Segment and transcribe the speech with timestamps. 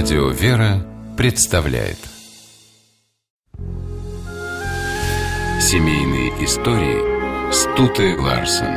[0.00, 1.98] Радио «Вера» представляет
[5.60, 8.76] Семейные истории Стуты Ларсен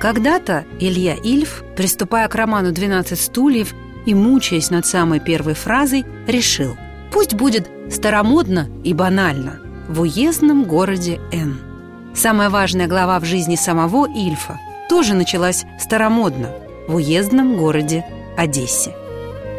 [0.00, 3.72] Когда-то Илья Ильф, приступая к роману «12 стульев»
[4.06, 6.76] и мучаясь над самой первой фразой, решил
[7.12, 11.71] Пусть будет старомодно и банально в уездном городе Н.
[12.14, 16.50] Самая важная глава в жизни самого Ильфа тоже началась старомодно
[16.86, 18.04] в уездном городе
[18.36, 18.94] Одессе.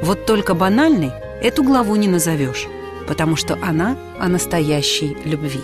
[0.02, 2.68] Вот только банальной эту главу не назовешь,
[3.08, 5.62] потому что она о настоящей любви.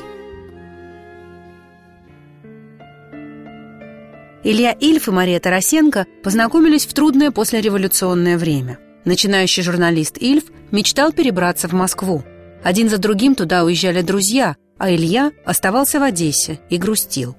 [4.43, 8.79] Илья Ильф и Мария Тарасенко познакомились в трудное послереволюционное время.
[9.05, 12.23] Начинающий журналист Ильф мечтал перебраться в Москву.
[12.63, 17.35] Один за другим туда уезжали друзья, а Илья оставался в Одессе и грустил.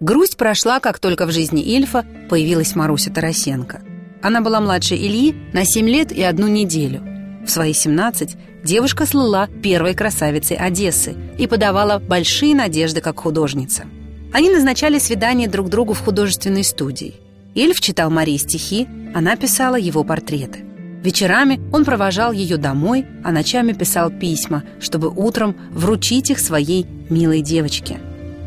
[0.00, 3.82] Грусть прошла, как только в жизни Ильфа появилась Маруся Тарасенко.
[4.22, 7.02] Она была младше Ильи на 7 лет и одну неделю.
[7.46, 13.84] В свои 17 девушка слыла первой красавицей Одессы и подавала большие надежды как художница.
[14.32, 17.14] Они назначали свидание друг другу в художественной студии.
[17.54, 20.64] Ильф читал Марии стихи, она писала его портреты.
[21.02, 27.40] Вечерами он провожал ее домой, а ночами писал письма, чтобы утром вручить их своей милой
[27.40, 27.98] девочке.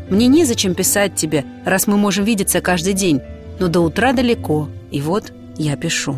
[0.08, 3.20] «Мне незачем писать тебе, раз мы можем видеться каждый день,
[3.58, 6.16] но до утра далеко, и вот я пишу».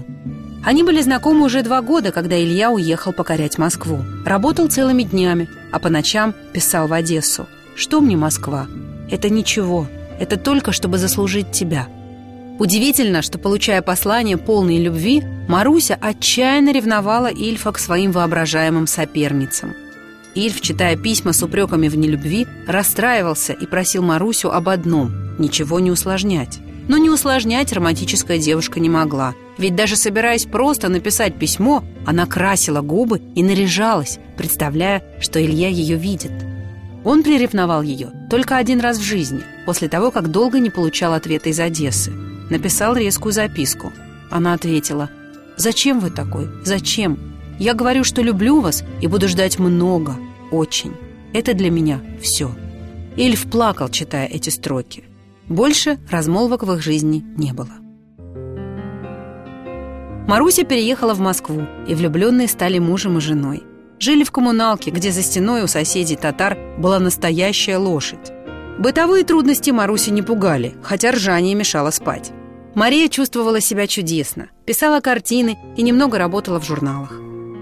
[0.65, 4.01] Они были знакомы уже два года, когда Илья уехал покорять Москву.
[4.25, 7.47] Работал целыми днями, а по ночам писал в Одессу.
[7.77, 8.67] «Что мне Москва?
[9.11, 9.87] Это ничего.
[10.19, 11.87] Это только, чтобы заслужить тебя.
[12.59, 19.75] Удивительно, что, получая послание полной любви, Маруся отчаянно ревновала Ильфа к своим воображаемым соперницам.
[20.35, 25.91] Ильф, читая письма с упреками в нелюбви, расстраивался и просил Марусю об одном– ничего не
[25.91, 26.59] усложнять.
[26.89, 32.81] Но не усложнять романтическая девушка не могла, ведь даже собираясь просто написать письмо, она красила
[32.81, 36.33] губы и наряжалась, представляя, что Илья ее видит.
[37.05, 41.51] Он приревновал ее только один раз в жизни, после того, как долго не получал ответа
[41.51, 42.13] из Одессы–
[42.51, 43.93] написал резкую записку.
[44.31, 45.11] Она ответила,
[45.57, 46.49] «Зачем вы такой?
[46.65, 47.19] Зачем?
[47.59, 50.17] Я говорю, что люблю вас и буду ждать много,
[50.51, 50.93] очень.
[51.33, 52.51] Это для меня все».
[53.17, 55.05] Эльф плакал, читая эти строки.
[55.49, 57.71] Больше размолвок в их жизни не было.
[60.27, 63.63] Маруся переехала в Москву, и влюбленные стали мужем и женой.
[63.99, 68.33] Жили в коммуналке, где за стеной у соседей татар была настоящая лошадь.
[68.79, 72.33] Бытовые трудности Маруси не пугали, хотя ржание мешало спать.
[72.75, 77.13] Мария чувствовала себя чудесно, писала картины и немного работала в журналах.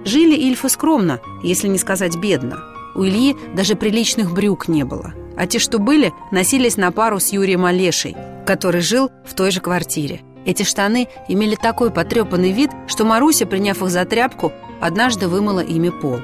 [0.04, 2.64] Жили Ильфы скромно, если не сказать бедно.
[2.97, 5.14] У Ильи даже приличных брюк не было.
[5.36, 9.60] А те, что были, носились на пару с Юрием Олешей, который жил в той же
[9.60, 10.20] квартире.
[10.44, 15.91] Эти штаны имели такой потрепанный вид, что Маруся, приняв их за тряпку, однажды вымыла ими
[15.91, 16.20] пол.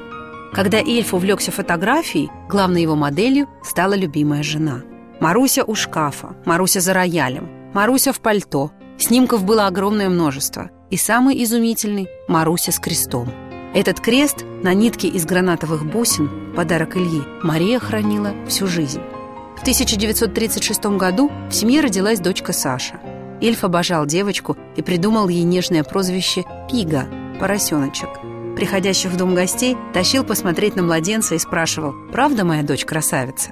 [0.53, 4.81] Когда Ильф увлекся фотографией, главной его моделью стала любимая жена.
[5.21, 11.41] Маруся у шкафа, Маруся за роялем, Маруся в пальто, Снимков было огромное множество, и самый
[11.43, 13.31] изумительный– Маруся с крестом.
[13.73, 19.01] Этот крест на нитке из гранатовых бусин, подарок Ильи, Мария хранила всю жизнь.
[19.57, 22.99] В 1936 году в семье родилась дочка Саша.
[23.39, 27.07] Ильф обожал девочку и придумал ей нежное прозвище «Пига»–
[27.39, 28.09] «поросеночек».
[28.61, 33.49] Приходящих в дом гостей тащил посмотреть на младенца и спрашивал «Правда моя дочь красавица?».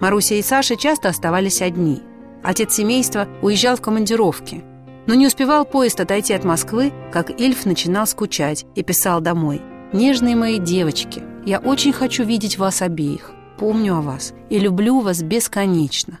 [0.00, 2.00] Маруся и Саша часто оставались одни.
[2.44, 4.62] Отец семейства уезжал в командировки–
[5.08, 9.60] но не успевал поезд отойти от Москвы, как Ильф начинал скучать и писал домой.
[9.92, 13.32] «Нежные мои девочки, я очень хочу видеть вас обеих.
[13.58, 16.20] Помню о вас и люблю вас бесконечно».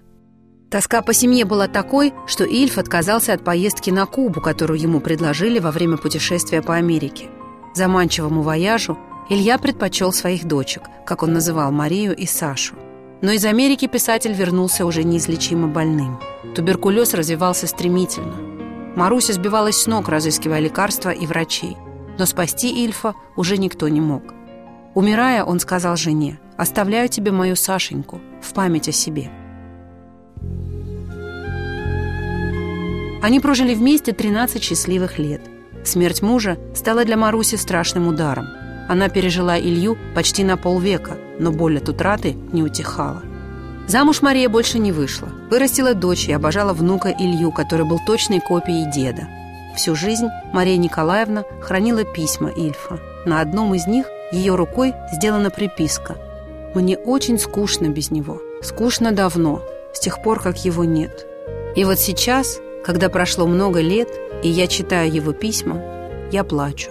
[0.68, 5.60] Тоска по семье была такой, что Ильф отказался от поездки на Кубу, которую ему предложили
[5.60, 7.28] во время путешествия по Америке.
[7.74, 12.74] Заманчивому вояжу Илья предпочел своих дочек, как он называл Марию и Сашу.
[13.22, 16.20] Но из Америки писатель вернулся уже неизлечимо больным.
[16.54, 18.34] Туберкулез развивался стремительно.
[18.96, 21.76] Маруся сбивалась с ног, разыскивая лекарства и врачей.
[22.18, 24.22] Но спасти Ильфа уже никто не мог.
[24.94, 29.30] Умирая, он сказал жене, «Оставляю тебе мою Сашеньку в память о себе».
[33.22, 35.51] Они прожили вместе 13 счастливых лет.
[35.84, 38.46] Смерть мужа стала для Маруси страшным ударом.
[38.88, 43.22] Она пережила Илью почти на полвека, но боль от утраты не утихала.
[43.88, 45.28] Замуж Мария больше не вышла.
[45.50, 49.28] Вырастила дочь и обожала внука Илью, который был точной копией деда.
[49.76, 53.00] Всю жизнь Мария Николаевна хранила письма Ильфа.
[53.26, 56.16] На одном из них ее рукой сделана приписка
[56.74, 58.40] «Мне очень скучно без него.
[58.62, 59.62] Скучно давно,
[59.92, 61.26] с тех пор, как его нет».
[61.74, 64.08] И вот сейчас, когда прошло много лет,
[64.42, 65.82] и я читаю его письма,
[66.30, 66.90] я плачу.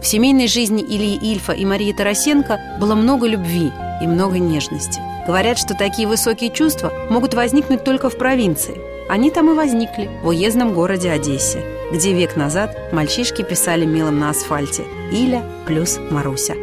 [0.00, 5.00] В семейной жизни Ильи Ильфа и Марии Тарасенко было много любви и много нежности.
[5.26, 8.76] Говорят, что такие высокие чувства могут возникнуть только в провинции.
[9.08, 14.30] Они там и возникли, в уездном городе Одессе, где век назад мальчишки писали мелом на
[14.30, 16.54] асфальте «Иля плюс Маруся».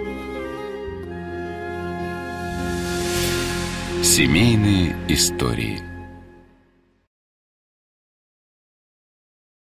[4.03, 5.81] Семейные истории–